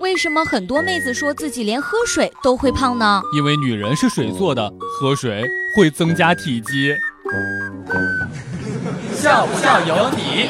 [0.00, 3.22] 为什么很多妹子说自己连喝水都会胖呢？
[3.36, 5.44] 因为女人是水做的，喝水
[5.76, 6.92] 会增加体积。
[9.14, 10.48] 笑不笑由你。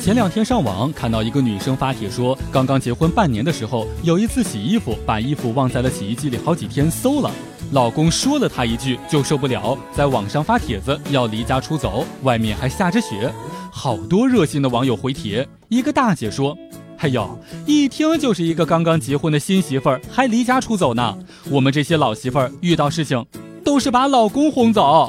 [0.00, 7.30] 前两天上网看到一个女生发帖说，刚刚结婚半年的时候，有一次洗衣服，把衣服忘在了洗衣机里，好几天馊了。
[7.72, 13.32] 老公说了她一句就受不了，在网上发帖子要离家出走，外面还下着雪。
[13.70, 16.58] 好多热心的网友回帖，一个大姐说
[16.98, 21.16] ：“哎呦，一听就是一个刚刚结婚的新媳妇儿，还离家出走呢。
[21.48, 23.24] 我们这些老媳妇儿遇到事情，
[23.64, 25.08] 都是把老公轰走。”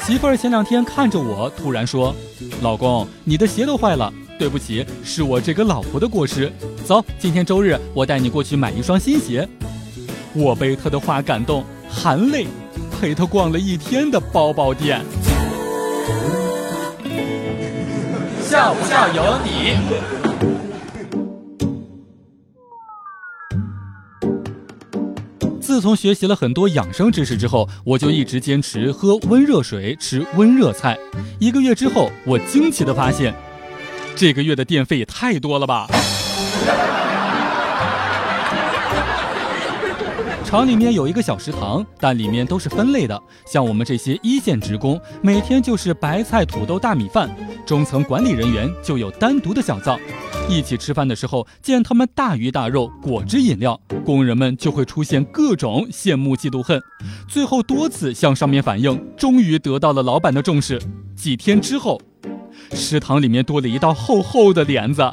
[0.00, 2.14] 媳妇儿前两天看着我，突然说
[2.62, 6.50] ：“老公，你的鞋都坏了，对不起，是我这个老婆的过失。
[6.86, 9.46] 走，今天周日，我带你过去买一双新鞋。”
[10.38, 12.46] 我被他的话感动，含泪
[12.92, 15.04] 陪他逛了一天的包包店。
[18.42, 19.76] 笑不笑由你。
[25.60, 30.96] 自从学习了很多养生知识之后，我就一直坚持喝温热水，吃温热菜。
[31.40, 33.34] 一个月之后，我惊奇的发现，
[34.14, 35.88] 这个月的电费也太多了吧！
[40.48, 43.22] 厂里面有一个小食堂，但里面都是分类的。
[43.46, 47.28] 像我们这些一线职工，每天就是白菜、土豆、大米饭；
[47.66, 50.00] 中层管理人员就有单独的小灶。
[50.48, 56.80] 一起吃饭的时候，见他们大鱼大肉、果汁饮料，工人们就会出现各种羡慕、嫉妒、恨。
[57.28, 60.80] 最后多次向上面反映，终于得到了老板的重视。
[61.14, 62.00] 几天之后，
[62.72, 65.12] 食堂里面多了一道厚厚的帘子。